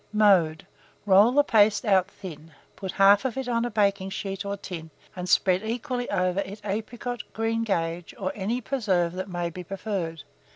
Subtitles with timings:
[0.11, 0.65] Mode.
[1.05, 4.89] Roll the paste out thin; put half of it on a baking sheet or tin,
[5.15, 10.23] and spread equally over it apricot, greengage, or any preserve that may be preferred.